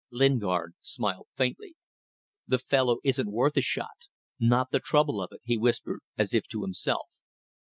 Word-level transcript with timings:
Lingard 0.09 0.73
smiled 0.81 1.27
faintly. 1.37 1.75
"The 2.47 2.57
fellow 2.57 2.97
isn't 3.03 3.29
worth 3.31 3.55
a 3.55 3.61
shot. 3.61 4.07
Not 4.39 4.71
the 4.71 4.79
trouble 4.79 5.21
of 5.21 5.29
it," 5.31 5.41
he 5.43 5.59
whispered, 5.59 5.99
as 6.17 6.33
if 6.33 6.47
to 6.47 6.63
himself. 6.63 7.05